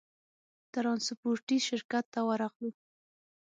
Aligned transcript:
ترانسپورټي 0.73 1.57
شرکت 1.67 2.05
ته 2.13 2.19
ورغلو. 2.29 2.71